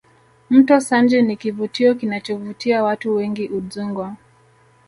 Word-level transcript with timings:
mto 0.49 0.79
sanje 0.79 1.21
ni 1.21 1.35
kivutio 1.37 1.95
kinachovutia 1.95 2.83
watu 2.83 3.15
wengi 3.15 3.47
udzungwa 3.49 4.15